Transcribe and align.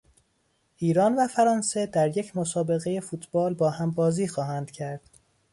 ایران 0.77 1.15
و 1.15 1.27
فرانسه 1.27 1.85
در 1.85 2.17
یک 2.17 2.37
مسابقهی 2.37 3.01
فوتبال 3.01 3.53
با 3.53 3.69
هم 3.69 3.91
بازی 3.91 4.27
خواهند 4.27 4.71
کرد. 4.71 5.01